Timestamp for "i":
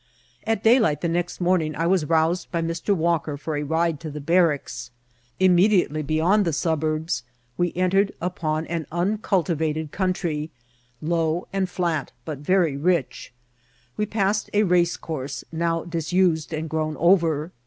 1.75-1.85